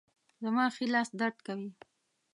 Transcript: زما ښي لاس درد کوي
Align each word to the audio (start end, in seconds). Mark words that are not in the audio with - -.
زما 0.43 0.65
ښي 0.75 0.85
لاس 0.93 1.09
درد 1.19 1.37
کوي 1.47 1.69